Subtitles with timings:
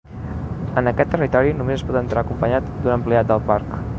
[0.81, 3.81] En aquest territori només es pot entrar acompanyat d'un empleat del parc.